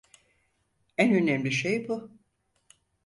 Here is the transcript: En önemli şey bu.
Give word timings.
En 0.97 1.13
önemli 1.15 1.51
şey 1.51 1.87
bu. 1.87 2.11